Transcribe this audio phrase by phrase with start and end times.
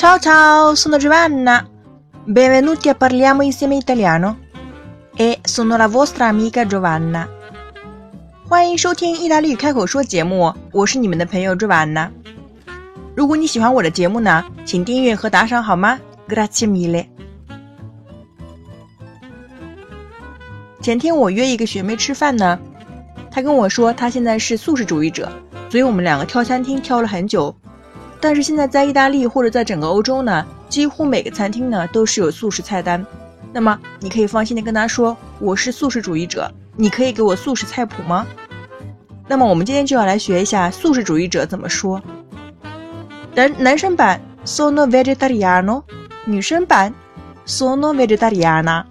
[0.00, 1.68] Ciao ciao, sono Giovanna.
[2.24, 4.38] Benvenuti a Parliamo insieme italiano.
[5.14, 7.28] E sono la vostra amica Giovanna.
[8.48, 12.08] 欢迎收听意大利语开口说节目，我是你们的朋友 Giovanna。
[13.14, 17.04] 如果你喜欢我的节目呢，请订阅和打赏好吗？Grazie mille。
[20.80, 22.58] 前天我约一个学妹吃饭呢，
[23.30, 25.30] 她跟我说她现在是素食主义者，
[25.68, 27.54] 所以我们两个挑餐厅挑了很久。
[28.20, 33.04] 但是现在在意大利或者在整个欧洲呢，几乎每个餐厅呢都是有素食菜单。
[33.52, 38.26] 那么你可以放心的跟他说，我是素食主义者，你可以给我素食菜谱吗？
[39.26, 42.00] 那么我们今天就要来学一下素食主义者怎么说。
[43.34, 45.82] 男男生版 sono vegetariano，
[46.24, 46.92] 女生版
[47.46, 48.84] sono vegetariana。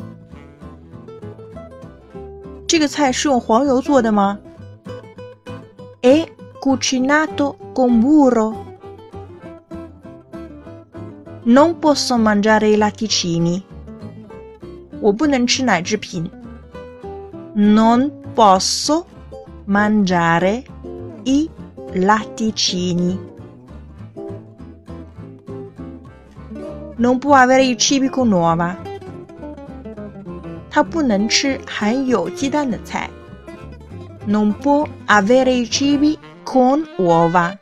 [2.67, 4.39] 这个菜是用黄油做的吗？
[4.39, 4.41] è
[6.63, 8.77] cucinato con burro.
[11.45, 13.63] Non posso mangiare i latticini.
[15.01, 16.29] 我不能吃奶制品。
[17.55, 19.07] Non posso
[19.65, 20.65] mangiare
[21.25, 21.49] i
[21.95, 23.19] latticini.
[26.97, 28.77] Non può avere i cibi con uova.
[30.71, 33.09] 他不能吃含有鸡蛋的菜。
[34.27, 36.19] Non può avere i cibi
[36.54, 37.58] con uova.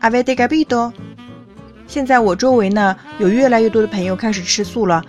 [0.00, 0.90] Avete capito?
[1.86, 5.04] 现在我周围呢有越来越多的朋友开始吃素了。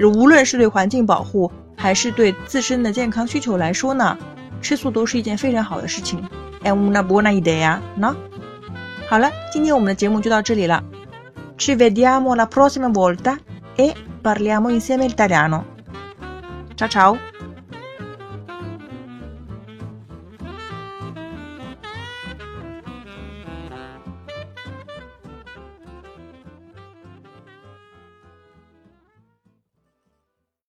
[0.00, 4.16] 无论是对环境保护，还是对自身的健康需求来说呢，
[4.62, 6.22] 吃素都是一件非常好的事情。
[6.62, 8.16] È una buona idea, no?
[9.10, 10.82] 好了，今天我们的节目就到这里了。
[11.58, 13.36] Ci vediamo la prossima volta
[13.76, 13.92] e
[14.22, 15.66] parliamo insieme italiano.
[16.76, 17.33] Ciao ciao!